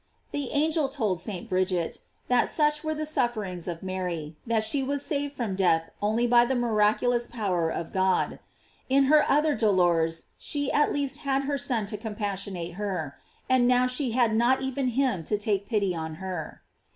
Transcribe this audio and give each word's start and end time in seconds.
"J 0.33 0.39
The 0.47 0.51
angel 0.53 0.89
told 0.89 1.19
St. 1.21 1.47
Bridget, 1.47 1.99
that 2.27 2.49
such 2.49 2.83
were 2.83 2.95
the 2.95 3.05
suffer 3.05 3.43
ings 3.43 3.67
of 3.67 3.83
Mary, 3.83 4.35
that 4.47 4.63
she 4.63 4.81
was 4.81 5.05
saved 5.05 5.35
from 5.35 5.55
death 5.55 5.91
only 6.01 6.25
by 6.25 6.43
the 6.43 6.55
miraculous 6.55 7.27
power 7.27 7.69
of 7.69 7.91
God.§ 7.93 8.39
In 8.89 9.03
her 9.03 9.23
other 9.29 9.53
dolors 9.53 10.23
she 10.39 10.71
at 10.71 10.91
least 10.91 11.19
had 11.19 11.43
her 11.43 11.59
Son 11.59 11.85
to 11.85 11.97
com 11.97 12.15
passionate 12.15 12.77
her; 12.77 13.15
and 13.47 13.67
now 13.67 13.85
she 13.85 14.09
had 14.09 14.33
not 14.35 14.59
even 14.63 14.87
him 14.87 15.23
to 15.25 15.37
take 15.37 15.69
pity 15.69 15.93
on 15.95 16.15
her. 16.15 16.63